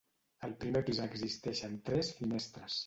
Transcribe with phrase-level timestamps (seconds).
[0.47, 2.79] Al primer pis existeixen tres finestres.